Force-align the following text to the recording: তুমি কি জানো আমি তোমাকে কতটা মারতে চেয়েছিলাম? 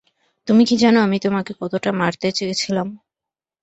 তুমি 0.47 0.63
কি 0.69 0.75
জানো 0.83 0.99
আমি 1.01 1.17
তোমাকে 1.25 1.51
কতটা 1.61 1.89
মারতে 1.99 2.27
চেয়েছিলাম? 2.37 2.87